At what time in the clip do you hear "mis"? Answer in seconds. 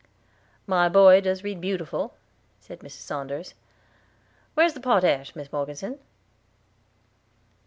5.35-5.51